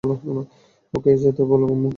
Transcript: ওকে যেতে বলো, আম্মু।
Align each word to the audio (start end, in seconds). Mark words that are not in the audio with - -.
ওকে 0.93 1.11
যেতে 1.17 1.43
বলো, 1.43 1.65
আম্মু। 1.67 1.89